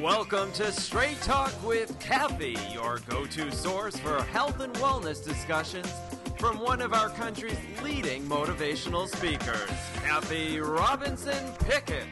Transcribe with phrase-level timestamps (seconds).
[0.00, 5.92] Welcome to Straight Talk with Cathy, your go to source for health and wellness discussions
[6.38, 9.70] from one of our country's leading motivational speakers,
[10.04, 12.08] Cathy Robinson Pickett.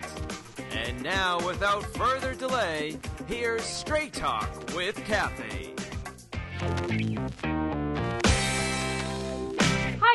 [0.70, 2.96] And now, without further delay,
[3.26, 5.74] here's Straight Talk with Cathy.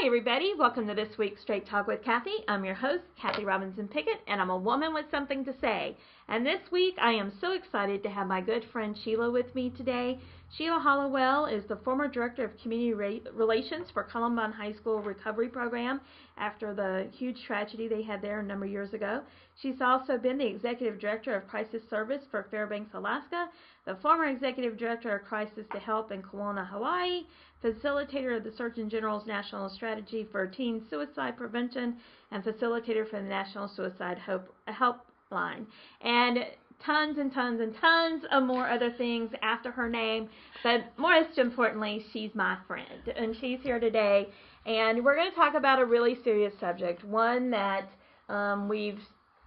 [0.05, 0.53] Everybody.
[0.55, 2.35] Welcome to this week's Straight Talk with Cathy.
[2.47, 5.97] I'm your host, Cathy Robinson Pickett, and I'm a woman with something to say.
[6.29, 9.71] And this week, I am so excited to have my good friend Sheila with me
[9.71, 10.19] today.
[10.55, 15.99] Sheila Hollowell is the former director of community relations for Columbine High School Recovery Program
[16.37, 19.21] after the huge tragedy they had there a number of years ago.
[19.59, 23.49] She's also been the executive director of crisis service for Fairbanks, Alaska,
[23.85, 27.23] the former executive director of crisis to help in Kaneohe, Hawaii,
[27.65, 31.95] facilitator of the Surgeon General's National Strategy for Teen Suicide Prevention,
[32.31, 35.65] and facilitator for the National Suicide Hope, Helpline.
[36.01, 36.39] And
[36.85, 40.29] tons and tons and tons of more other things after her name.
[40.63, 44.27] But most importantly, she's my friend, and she's here today.
[44.65, 47.89] And we're going to talk about a really serious subject, one that
[48.29, 48.99] um, we've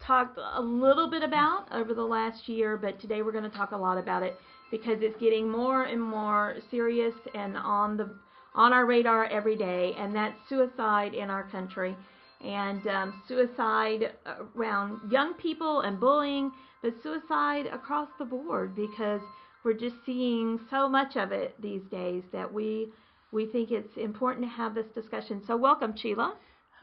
[0.04, 3.72] talked a little bit about over the last year, but today we're going to talk
[3.72, 4.36] a lot about it
[4.70, 8.10] because it's getting more and more serious and on the
[8.54, 11.96] on our radar every day, and that's suicide in our country
[12.44, 14.12] and um, suicide
[14.56, 16.50] around young people and bullying,
[16.82, 19.20] but suicide across the board because
[19.64, 22.88] we're just seeing so much of it these days that we
[23.30, 25.42] we think it's important to have this discussion.
[25.46, 26.34] So welcome, Sheila.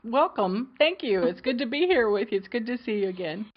[0.04, 0.70] Welcome.
[0.78, 1.24] Thank you.
[1.24, 2.38] It's good to be here with you.
[2.38, 3.52] It's good to see you again.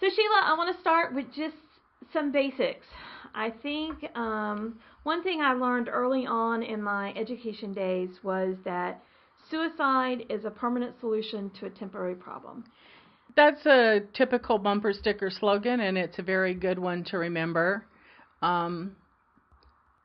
[0.00, 1.56] So Sheila, I want to start with just
[2.12, 2.86] some basics.
[3.34, 9.02] I think um, one thing I learned early on in my education days was that
[9.50, 12.64] suicide is a permanent solution to a temporary problem.
[13.36, 17.86] That's a typical bumper sticker slogan, and it's a very good one to remember.
[18.42, 18.96] Um,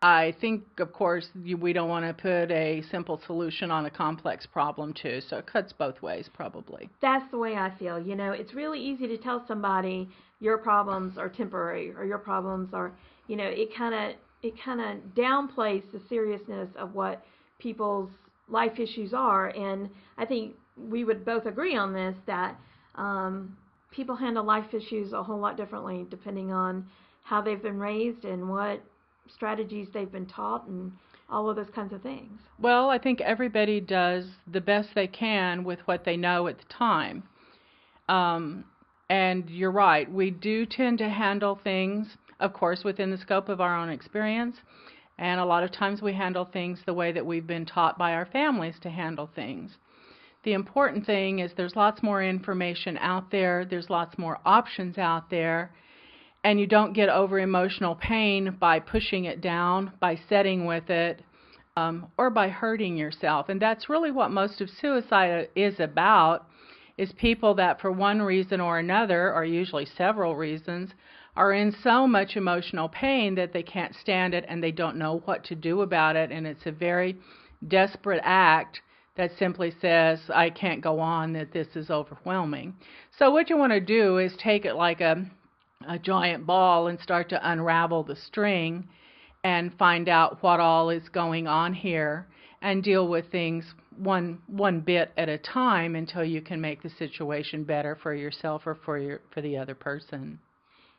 [0.06, 4.46] I think, of course, we don't want to put a simple solution on a complex
[4.46, 6.92] problem, too, so it cuts both ways, probably.
[7.02, 8.00] That's the way I feel.
[8.00, 10.08] You know, it's really easy to tell somebody
[10.40, 12.92] your problems are temporary or your problems are,
[13.28, 17.26] you know, it kind of it kind of downplays the seriousness of what
[17.58, 18.12] people's
[18.48, 19.48] life issues are.
[19.48, 19.90] And
[20.20, 22.60] I think we would both agree on this that
[22.94, 23.58] um,
[23.90, 26.86] people handle life issues a whole lot differently depending on
[27.24, 28.84] how they've been raised and what
[29.28, 30.92] strategies they've been taught and
[31.30, 32.40] all of those kinds of things.
[32.60, 36.66] Well, I think everybody does the best they can with what they know at the
[36.66, 37.24] time.
[38.08, 38.66] Um,
[39.10, 42.08] and you're right, we do tend to handle things,
[42.40, 44.58] of course, within the scope of our own experience.
[45.18, 48.14] And a lot of times we handle things the way that we've been taught by
[48.14, 49.78] our families to handle things.
[50.44, 55.30] The important thing is there's lots more information out there, there's lots more options out
[55.30, 55.72] there,
[56.46, 61.24] and you don't get over emotional pain by pushing it down, by setting with it,
[61.76, 63.50] um, or by hurting yourself.
[63.50, 66.48] And that's really what most of suicide is about
[67.00, 70.92] is people that for one reason or another, or usually several reasons,
[71.36, 75.24] are in so much emotional pain that they can't stand it and they don't know
[75.26, 76.32] what to do about it.
[76.32, 77.18] And it's a very
[77.68, 78.82] desperate act
[79.18, 82.76] that simply says, I can't go on, that this is overwhelming.
[83.18, 85.26] So, what you want to do is take it like a,
[85.88, 88.88] a giant ball and start to unravel the string
[89.44, 92.28] and find out what all is going on here
[92.62, 93.64] and deal with things
[93.98, 98.64] one one bit at a time until you can make the situation better for yourself
[98.66, 100.40] or for your for the other person.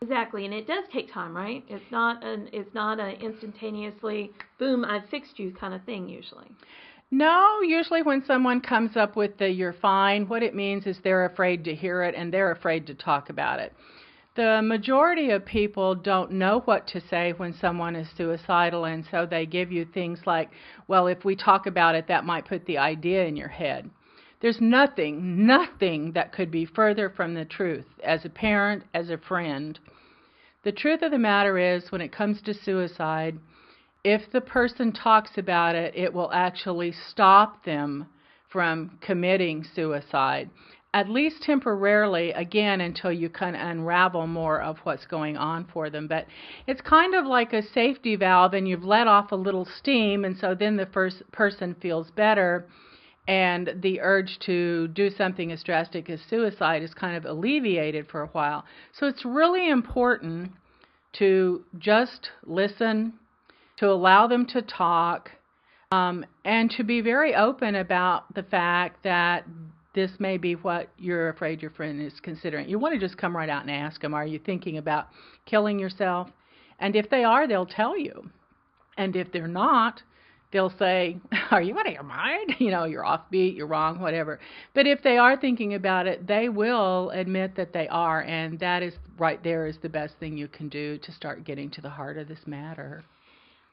[0.02, 1.64] Exactly, and it does take time, right?
[1.68, 6.50] It's not an it's not an instantaneously boom I fixed you kind of thing usually.
[7.10, 11.26] No, usually when someone comes up with the you're fine, what it means is they're
[11.26, 13.72] afraid to hear it and they're afraid to talk about it.
[14.36, 19.24] The majority of people don't know what to say when someone is suicidal, and so
[19.24, 20.50] they give you things like,
[20.88, 23.88] well, if we talk about it, that might put the idea in your head.
[24.40, 29.16] There's nothing, nothing that could be further from the truth as a parent, as a
[29.16, 29.78] friend.
[30.64, 33.38] The truth of the matter is, when it comes to suicide,
[34.04, 38.06] if the person talks about it, it will actually stop them
[38.50, 40.50] from committing suicide,
[40.94, 46.06] at least temporarily, again, until you can unravel more of what's going on for them.
[46.06, 46.26] But
[46.66, 50.36] it's kind of like a safety valve, and you've let off a little steam, and
[50.38, 52.66] so then the first person feels better
[53.28, 58.22] and the urge to do something as drastic as suicide is kind of alleviated for
[58.22, 58.64] a while.
[58.92, 60.52] So it's really important
[61.14, 63.14] to just listen,
[63.78, 65.32] to allow them to talk,
[65.92, 69.44] Um, and to be very open about the fact that
[69.96, 72.68] this may be what you're afraid your friend is considering.
[72.68, 75.08] You want to just come right out and ask them, are you thinking about
[75.46, 76.28] killing yourself?
[76.78, 78.30] And if they are, they'll tell you.
[78.98, 80.02] And if they're not,
[80.52, 81.16] they'll say,
[81.50, 82.54] Are you out of your mind?
[82.60, 84.38] You know, you're offbeat, you're wrong, whatever.
[84.74, 88.20] But if they are thinking about it, they will admit that they are.
[88.20, 91.70] And that is right there is the best thing you can do to start getting
[91.70, 93.02] to the heart of this matter.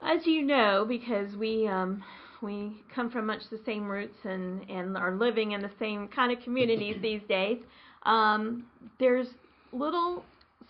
[0.02, 2.04] As you know, because we um,
[2.44, 6.32] we come from much the same roots and, and are living in the same kind
[6.32, 7.58] of communities these days,
[8.04, 8.66] um,
[9.00, 9.28] there's
[9.72, 10.24] little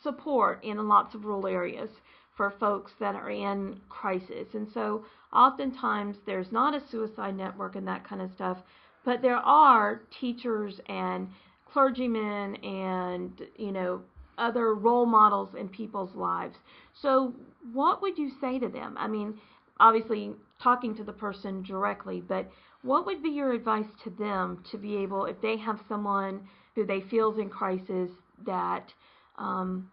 [0.04, 1.90] support in lots of rural areas
[2.38, 4.48] for folks that are in crisis.
[4.54, 8.58] And so oftentimes there's not a suicide network and that kind of stuff,
[9.06, 11.28] but there are teachers and
[11.72, 14.02] clergymen and, you know,
[14.38, 16.56] other role models in people's lives.
[17.02, 17.34] So
[17.72, 18.96] what would you say to them?
[18.98, 19.40] I mean,
[19.80, 20.32] obviously
[20.62, 22.50] talking to the person directly, but
[22.82, 26.42] what would be your advice to them to be able, if they have someone
[26.76, 28.10] who they feel is in crisis,
[28.46, 28.94] that
[29.38, 29.90] um,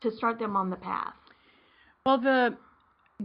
[0.00, 1.14] to start them on the path?
[2.04, 2.56] Well, the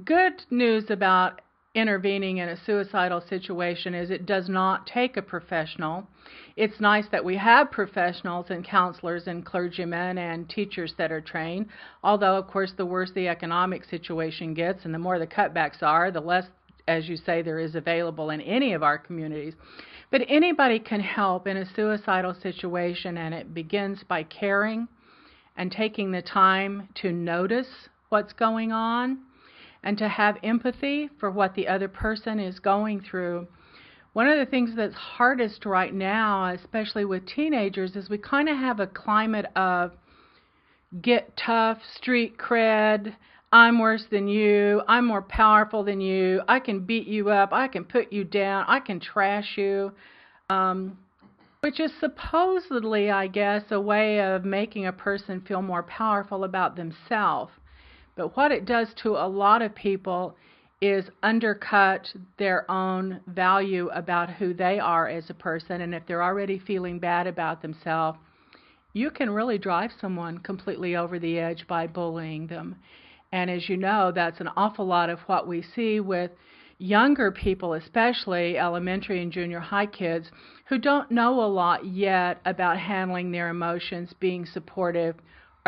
[0.05, 1.41] good news about
[1.77, 6.07] intervening in a suicidal situation is it does not take a professional.
[6.55, 11.67] It's nice that we have professionals and counselors and clergymen and teachers that are trained,
[12.03, 16.09] although, of course, the worse the economic situation gets and the more the cutbacks are,
[16.09, 16.45] the less,
[16.87, 19.53] as you say, there is available in any of our communities.
[20.09, 24.87] But anybody can help in a suicidal situation, and it begins by caring
[25.57, 27.67] and taking the time to notice
[28.09, 29.19] what's going on
[29.87, 33.47] and to have empathy for what the other person is going through.
[34.11, 38.57] One of the things that's hardest right now, especially with teenagers, is we kind of
[38.57, 39.93] have a climate of
[41.01, 43.15] get tough, street cred,
[43.53, 47.69] I'm worse than you, I'm more powerful than you, I can beat you up, I
[47.69, 49.93] can put you down, I can trash you.
[50.49, 50.97] Um,
[51.61, 56.75] which is supposedly, I guess, a way of making a person feel more powerful about
[56.75, 57.53] themselves.
[58.17, 60.35] But what it does to a lot of people
[60.81, 65.81] is undercut their own value about who they are as a person.
[65.81, 68.19] And if they're already feeling bad about themselves,
[68.93, 72.75] you can really drive someone completely over the edge by bullying them.
[73.31, 76.31] And as you know, that's an awful lot of what we see with
[76.79, 80.31] younger people, especially elementary and junior high kids,
[80.69, 85.15] who don't know a lot yet about handling their emotions, being supportive,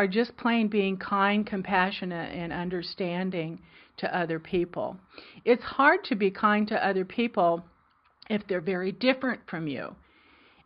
[0.00, 3.60] are just plain being kind, compassionate, and understanding
[3.98, 4.96] to other people.
[5.44, 7.62] It's hard to be kind to other people
[8.30, 9.94] if they're very different from you.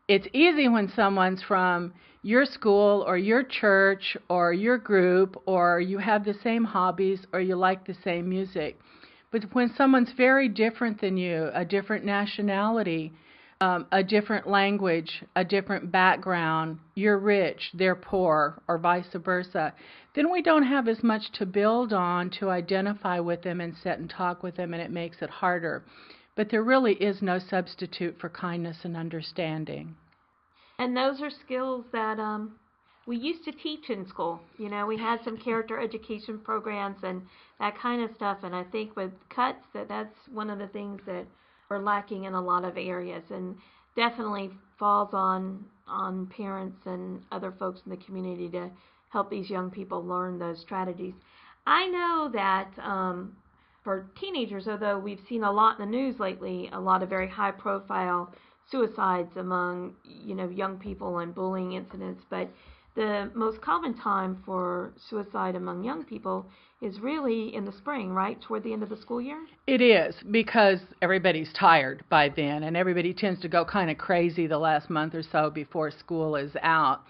[0.07, 5.99] It's easy when someone's from your school or your church or your group or you
[5.99, 8.79] have the same hobbies or you like the same music.
[9.33, 13.13] But when someone's very different than you, a different nationality,
[13.61, 19.73] um, a different language, a different background, you're rich, they're poor, or vice versa,
[20.15, 23.99] then we don't have as much to build on to identify with them and sit
[23.99, 25.85] and talk with them, and it makes it harder.
[26.37, 29.97] But there really is no substitute for kindness and understanding.
[30.79, 32.57] And those are skills that um,
[33.07, 34.41] we used to teach in school.
[34.59, 37.23] You know, we had some character education programs and
[37.61, 38.39] that kind of stuff.
[38.43, 41.27] And I think with cuts, that that's one of the things that
[41.71, 43.57] are lacking in a lot of areas and
[43.97, 48.71] definitely falls on on parents and other folks in the community to
[49.11, 51.13] help these young people learn those strategies.
[51.67, 53.37] I know that um,
[53.83, 57.29] for teenagers, although we've seen a lot in the news lately, a lot of very
[57.29, 58.33] high profile
[58.71, 62.49] suicides among you know young people and bullying incidents, but
[62.95, 66.47] the most common time for suicide among young people
[66.81, 68.41] is really in the spring, right?
[68.41, 69.45] Toward the end of the school year?
[69.67, 74.47] It is because everybody's tired by then and everybody tends to go kind of crazy
[74.47, 77.01] the last month or so before school is out.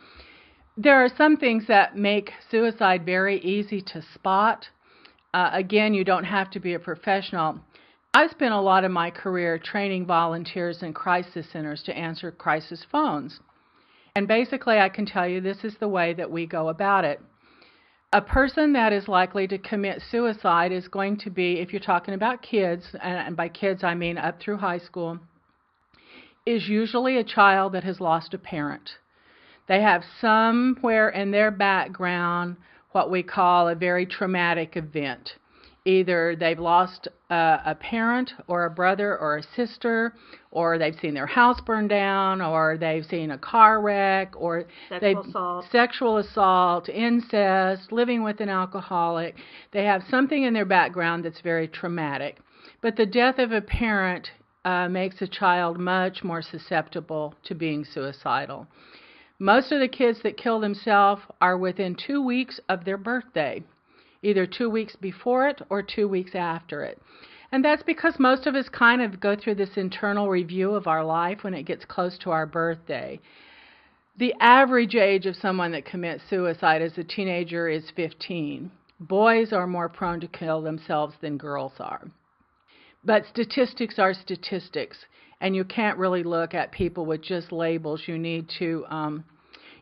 [0.76, 4.66] There are some things that make suicide very easy to spot.
[5.32, 7.60] Uh, again, you don't have to be a professional.
[8.14, 12.84] I spent a lot of my career training volunteers in crisis centers to answer crisis
[12.90, 13.40] phones.
[14.16, 17.20] And basically, I can tell you this is the way that we go about it.
[18.12, 22.14] A person that is likely to commit suicide is going to be, if you're talking
[22.14, 25.18] about kids, and by kids I mean up through high school,
[26.46, 28.98] is usually a child that has lost a parent.
[29.66, 32.56] They have somewhere in their background
[32.92, 35.32] what we call a very traumatic event
[35.84, 40.14] either they've lost a, a parent or a brother or a sister,
[40.50, 45.20] or they've seen their house burned down, or they've seen a car wreck, or sexual
[45.20, 45.64] assault.
[45.70, 49.36] sexual assault, incest, living with an alcoholic.
[49.72, 52.38] They have something in their background that's very traumatic.
[52.80, 54.30] but the death of a parent
[54.64, 58.66] uh, makes a child much more susceptible to being suicidal.
[59.38, 63.62] Most of the kids that kill themselves are within two weeks of their birthday,
[64.24, 67.00] either two weeks before it or two weeks after it.
[67.52, 71.04] And that's because most of us kind of go through this internal review of our
[71.04, 73.20] life when it gets close to our birthday.
[74.16, 78.70] The average age of someone that commits suicide as a teenager is 15.
[79.00, 82.08] Boys are more prone to kill themselves than girls are.
[83.04, 84.96] But statistics are statistics,
[85.40, 88.02] and you can't really look at people with just labels.
[88.06, 89.24] You need to um,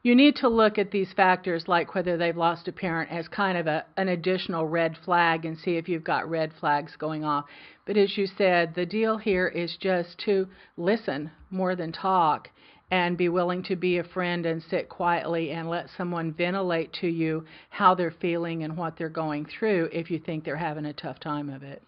[0.02, 3.56] you need to look at these factors like whether they've lost a parent as kind
[3.56, 7.44] of a, an additional red flag and see if you've got red flags going off.
[7.86, 12.48] But as you said, the deal here is just to listen more than talk
[12.90, 17.06] and be willing to be a friend and sit quietly and let someone ventilate to
[17.06, 20.92] you how they're feeling and what they're going through if you think they're having a
[20.92, 21.82] tough time of it.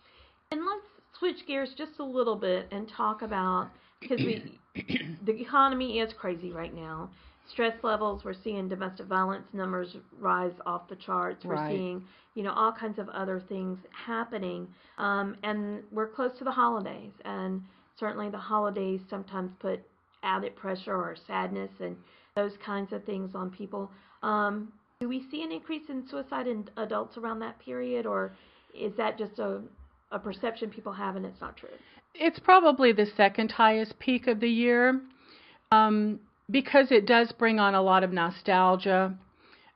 [0.50, 0.86] And let's
[1.18, 4.58] switch gears just a little bit and talk about because we
[5.26, 7.10] the economy is crazy right now.
[7.50, 11.44] Stress levels, we're seeing domestic violence numbers rise off the charts.
[11.44, 11.70] We're right.
[11.70, 12.02] seeing,
[12.34, 14.66] you know, all kinds of other things happening.
[14.98, 17.62] Um, and we're close to the holidays, and
[17.98, 19.80] certainly the holidays sometimes put
[20.22, 21.96] added pressure or sadness and
[22.34, 23.90] those kinds of things on people.
[24.22, 28.32] Um, do we see an increase in suicide in adults around that period, or
[28.74, 29.60] is that just a
[30.14, 31.68] a perception people have and it's not true.
[32.14, 35.00] It's probably the second highest peak of the year
[35.72, 36.20] um,
[36.50, 39.14] because it does bring on a lot of nostalgia,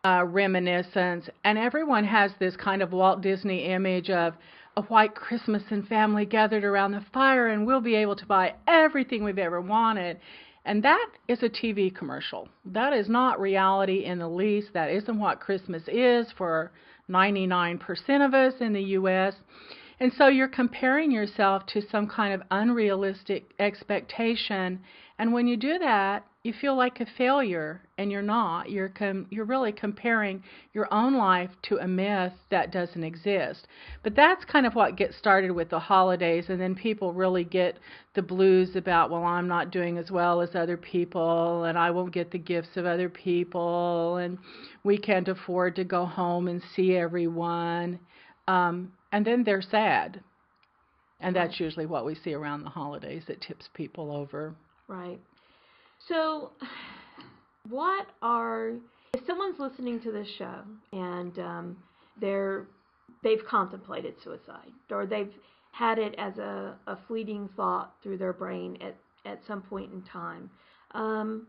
[0.05, 4.35] uh, reminiscence, and everyone has this kind of Walt Disney image of
[4.77, 8.55] a white Christmas and family gathered around the fire and we'll be able to buy
[8.69, 10.21] everything we've ever wanted.
[10.65, 12.49] And that is a TV commercial.
[12.65, 14.75] That is not reality in the least.
[14.75, 16.71] That isn't what Christmas is for
[17.11, 17.81] 99%
[18.25, 19.35] of us in the U.S.
[19.99, 24.81] And so you're comparing yourself to some kind of unrealistic expectation.
[25.19, 28.71] And when you do that, you feel like a failure and you're not.
[28.71, 33.69] You're com- you're really comparing your own life to a myth that doesn't exist.
[34.03, 37.79] But that's kind of what gets started with the holidays and then people really get
[38.15, 42.15] the blues about, well, I'm not doing as well as other people and I won't
[42.15, 44.39] get the gifts of other people and
[44.83, 48.01] we can't afford to go home and see everyone.
[48.49, 50.23] Um, and then they're sad.
[51.21, 54.55] And that's usually what we see around the holidays that tips people over.
[54.87, 55.21] Right.
[56.09, 56.53] So,
[57.69, 58.73] what are
[59.15, 60.63] if someone's listening to this show
[60.93, 61.77] and um,
[62.21, 62.67] they're
[63.23, 65.33] they've contemplated suicide or they've
[65.73, 70.03] had it as a, a fleeting thought through their brain at at some point in
[70.03, 70.49] time,
[70.93, 71.47] um,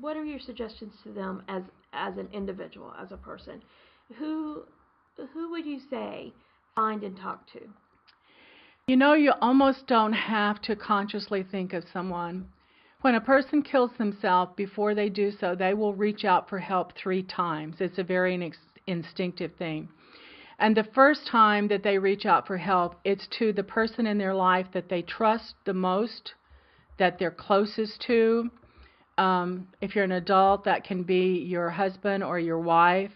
[0.00, 1.62] what are your suggestions to them as
[1.92, 3.62] as an individual, as a person?
[4.18, 4.64] Who
[5.32, 6.32] who would you say
[6.74, 7.60] find and talk to?
[8.86, 12.48] You know, you almost don't have to consciously think of someone.
[13.02, 16.92] When a person kills themselves, before they do so, they will reach out for help
[16.94, 17.80] three times.
[17.80, 18.52] It's a very
[18.86, 19.88] instinctive thing.
[20.60, 24.18] And the first time that they reach out for help, it's to the person in
[24.18, 26.34] their life that they trust the most,
[26.98, 28.48] that they're closest to.
[29.18, 33.10] Um, if you're an adult, that can be your husband or your wife.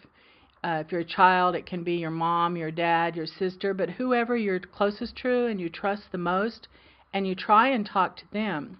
[0.65, 3.91] Uh, if you're a child, it can be your mom, your dad, your sister, but
[3.91, 6.67] whoever you're closest to and you trust the most,
[7.15, 8.79] and you try and talk to them.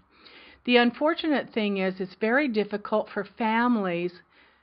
[0.67, 4.13] The unfortunate thing is, it's very difficult for families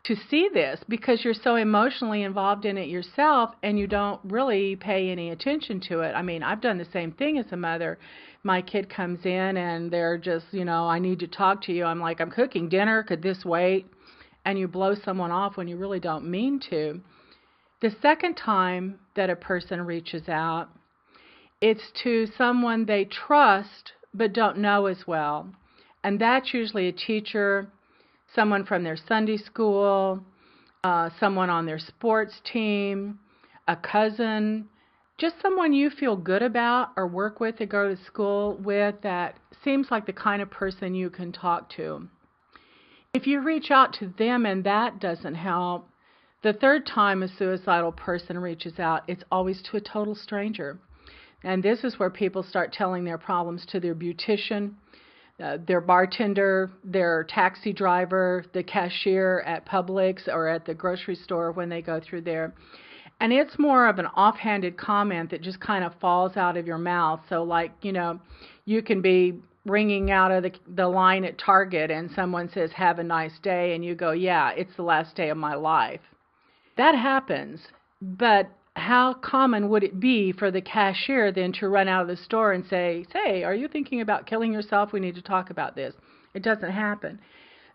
[0.03, 4.75] to see this because you're so emotionally involved in it yourself and you don't really
[4.75, 6.11] pay any attention to it.
[6.11, 7.97] I mean, I've done the same thing as a mother.
[8.43, 11.85] My kid comes in and they're just, you know, I need to talk to you.
[11.85, 13.03] I'm like, I'm cooking dinner.
[13.03, 13.87] Could this wait?
[14.43, 16.99] And you blow someone off when you really don't mean to.
[17.81, 20.67] The second time that a person reaches out,
[21.61, 25.47] it's to someone they trust but don't know as well.
[26.03, 27.67] And that's usually a teacher,
[28.35, 30.23] someone from their Sunday school,
[30.83, 33.19] uh, someone on their sports team,
[33.67, 34.67] a cousin,
[35.17, 39.37] just someone you feel good about or work with or go to school with that
[39.63, 42.07] seems like the kind of person you can talk to.
[43.13, 45.87] If you reach out to them and that doesn't help,
[46.41, 50.79] the third time a suicidal person reaches out, it's always to a total stranger.
[51.43, 54.73] And this is where people start telling their problems to their beautician,
[55.41, 61.51] uh, their bartender, their taxi driver, the cashier at Publix or at the grocery store
[61.51, 62.53] when they go through there.
[63.19, 66.77] And it's more of an offhanded comment that just kind of falls out of your
[66.77, 67.21] mouth.
[67.29, 68.19] So, like, you know,
[68.65, 72.99] you can be ringing out of the, the line at Target and someone says, Have
[72.99, 73.75] a nice day.
[73.75, 76.01] And you go, Yeah, it's the last day of my life.
[76.77, 77.61] That happens,
[78.01, 82.17] but how common would it be for the cashier then to run out of the
[82.17, 84.91] store and say, "Say, are you thinking about killing yourself?
[84.91, 85.95] We need to talk about this."
[86.33, 87.19] It doesn't happen.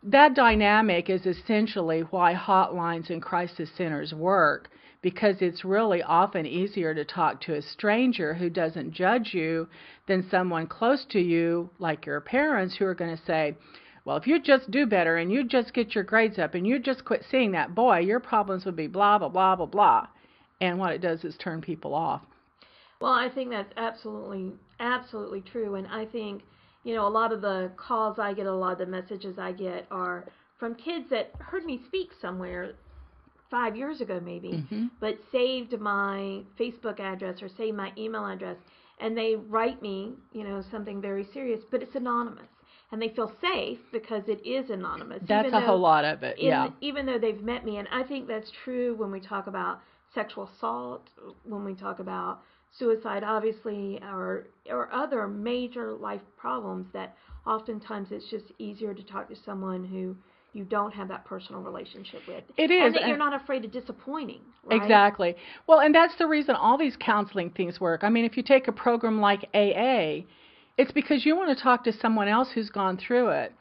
[0.02, 6.92] That dynamic is essentially why hotlines and crisis centers work because it's really often easier
[6.94, 9.68] to talk to a stranger who doesn't judge you
[10.06, 13.56] than someone close to you, like your parents, who are going to say,
[14.04, 16.78] well, if you just do better and you just get your grades up and you
[16.78, 20.06] just quit seeing that boy, your problems would be blah, blah, blah, blah, blah.
[20.60, 22.22] And what it does is turn people off.
[23.00, 25.76] Well, I think that's absolutely, absolutely true.
[25.76, 26.42] And I think,
[26.84, 29.52] you know, a lot of the calls I get, a lot of the messages I
[29.52, 30.24] get are
[30.58, 32.72] from kids that heard me speak somewhere
[33.50, 34.86] five years ago maybe, mm-hmm.
[35.00, 38.56] but saved my Facebook address or saved my email address,
[39.00, 42.48] and they write me, you know, something very serious, but it's anonymous.
[42.90, 45.22] And they feel safe because it is anonymous.
[45.28, 46.70] That's a whole lot of it, in, yeah.
[46.80, 49.80] Even though they've met me, and I think that's true when we talk about
[50.18, 51.08] sexual assault,
[51.44, 52.40] when we talk about
[52.76, 57.14] suicide, obviously, or or other major life problems that
[57.46, 60.16] oftentimes it's just easier to talk to someone who
[60.54, 62.42] you don't have that personal relationship with.
[62.56, 62.86] It is.
[62.86, 64.40] And that you're not afraid of disappointing.
[64.64, 64.80] Right?
[64.82, 65.36] Exactly.
[65.66, 68.02] Well, and that's the reason all these counseling things work.
[68.02, 70.24] I mean, if you take a program like AA,
[70.76, 73.52] it's because you want to talk to someone else who's gone through it.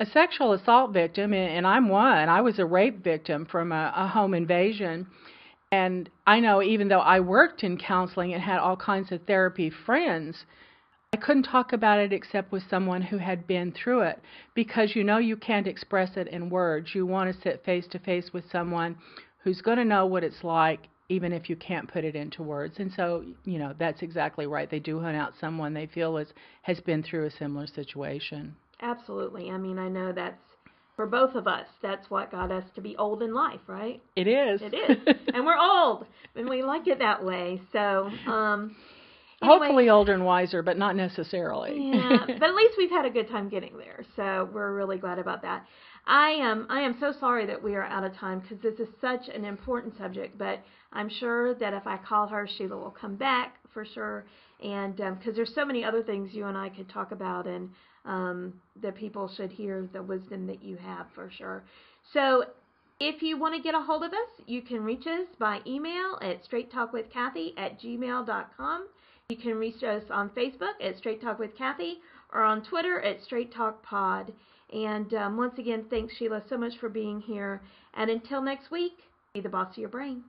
[0.00, 4.08] A sexual assault victim, and I'm one, I was a rape victim from a, a
[4.08, 5.06] home invasion.
[5.74, 9.70] And I know even though I worked in counseling and had all kinds of therapy
[9.70, 10.44] friends,
[11.12, 14.20] I couldn't talk about it except with someone who had been through it
[14.54, 16.94] because you know you can't express it in words.
[16.94, 18.96] You want to sit face to face with someone
[19.42, 22.76] who's going to know what it's like even if you can't put it into words.
[22.78, 24.70] And so, you know, that's exactly right.
[24.70, 26.28] They do hunt out someone they feel is
[26.62, 28.54] has been through a similar situation.
[28.80, 29.50] Absolutely.
[29.50, 30.40] I mean, I know that's
[30.96, 31.66] for both of us.
[31.82, 34.02] That's what got us to be old in life, right?
[34.16, 34.60] It is.
[34.62, 35.16] It is.
[35.34, 37.60] and we're old and we like it that way.
[37.72, 38.76] So, um
[39.42, 41.90] Anyway, Hopefully older and wiser, but not necessarily.
[41.92, 45.18] yeah, but at least we've had a good time getting there, so we're really glad
[45.18, 45.66] about that.
[46.06, 48.88] I am I am so sorry that we are out of time because this is
[49.00, 50.60] such an important subject, but
[50.92, 54.24] I'm sure that if I call her, Sheila will come back for sure,
[54.62, 57.68] and because um, there's so many other things you and I could talk about, and
[58.06, 61.64] um, that people should hear the wisdom that you have for sure.
[62.12, 62.44] So
[63.00, 66.18] if you want to get a hold of us, you can reach us by email
[66.22, 68.86] at straighttalkwithcathy at gmail.com.
[69.30, 71.98] You can reach us on Facebook at Straight Talk with Cathy
[72.32, 74.32] or on Twitter at Straight Talk Pod.
[74.72, 77.62] And um, once again, thanks, Sheila, so much for being here.
[77.94, 78.98] And until next week,
[79.32, 80.24] be the boss of your brain.